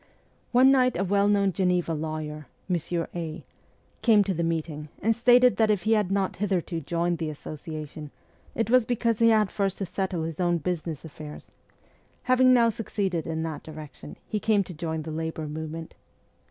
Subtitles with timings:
[0.51, 3.45] One night a well known Geneva lawyer, Monsieur A.,
[4.01, 8.09] came to the meeting, and stated that if he had not hitherto joined the Association
[8.55, 11.51] it was because he had first to settle his own business affairs;
[12.23, 15.93] having now succeeded in that direction, he came to join the labour movement.